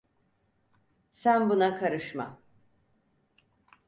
Sen 1.13 1.49
buna 1.49 1.75
karışma. 1.79 2.39